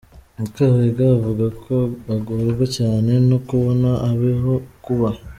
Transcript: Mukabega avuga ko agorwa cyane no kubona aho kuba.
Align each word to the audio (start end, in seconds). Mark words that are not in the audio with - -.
Mukabega 0.39 1.03
avuga 1.17 1.45
ko 1.63 1.75
agorwa 2.15 2.65
cyane 2.77 3.11
no 3.29 3.37
kubona 3.47 3.89
aho 4.07 4.53
kuba. 4.83 5.09